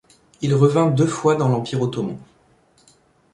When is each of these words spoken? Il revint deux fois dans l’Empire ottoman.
Il 0.41 0.55
revint 0.55 0.87
deux 0.89 1.05
fois 1.05 1.35
dans 1.35 1.47
l’Empire 1.47 1.79
ottoman. 1.79 2.17